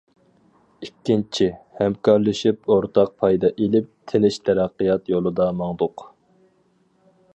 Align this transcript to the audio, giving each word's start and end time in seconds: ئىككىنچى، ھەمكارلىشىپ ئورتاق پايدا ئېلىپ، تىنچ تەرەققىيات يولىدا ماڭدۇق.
ئىككىنچى، 0.85 1.49
ھەمكارلىشىپ 1.81 2.73
ئورتاق 2.75 3.13
پايدا 3.25 3.53
ئېلىپ، 3.65 3.91
تىنچ 4.13 4.41
تەرەققىيات 4.49 5.13
يولىدا 5.15 5.51
ماڭدۇق. 5.61 6.09